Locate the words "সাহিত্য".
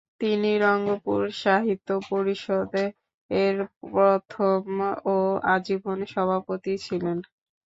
1.41-1.89